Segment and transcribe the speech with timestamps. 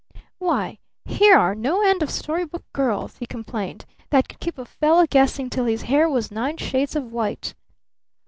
[0.39, 4.65] "Why here are no end of story book girls," he complained, "that could keep a
[4.65, 7.53] fellow guessing till his hair was nine shades of white!